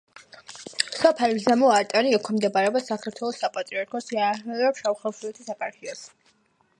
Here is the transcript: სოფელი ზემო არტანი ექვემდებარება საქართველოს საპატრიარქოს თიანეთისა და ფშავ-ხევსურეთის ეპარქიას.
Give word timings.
სოფელი 0.99 1.41
ზემო 1.43 1.67
არტანი 1.73 2.15
ექვემდებარება 2.19 2.81
საქართველოს 2.85 3.41
საპატრიარქოს 3.45 4.09
თიანეთისა 4.13 4.57
და 4.65 4.73
ფშავ-ხევსურეთის 4.79 5.53
ეპარქიას. 5.57 6.03